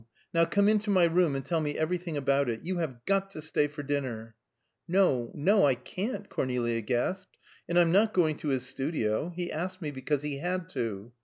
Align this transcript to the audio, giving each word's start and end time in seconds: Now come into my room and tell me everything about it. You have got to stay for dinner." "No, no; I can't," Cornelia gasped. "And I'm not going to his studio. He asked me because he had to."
Now 0.33 0.45
come 0.45 0.67
into 0.67 0.89
my 0.89 1.03
room 1.03 1.35
and 1.35 1.45
tell 1.45 1.61
me 1.61 1.77
everything 1.77 2.17
about 2.17 2.49
it. 2.49 2.63
You 2.63 2.79
have 2.79 3.05
got 3.05 3.29
to 3.33 3.39
stay 3.39 3.67
for 3.67 3.83
dinner." 3.83 4.33
"No, 4.87 5.31
no; 5.35 5.63
I 5.65 5.75
can't," 5.75 6.27
Cornelia 6.27 6.81
gasped. 6.81 7.37
"And 7.69 7.77
I'm 7.77 7.91
not 7.91 8.11
going 8.11 8.37
to 8.37 8.47
his 8.47 8.65
studio. 8.65 9.31
He 9.35 9.51
asked 9.51 9.79
me 9.79 9.91
because 9.91 10.23
he 10.23 10.39
had 10.39 10.69
to." 10.69 11.11